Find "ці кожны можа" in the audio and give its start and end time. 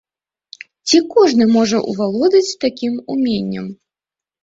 0.91-1.83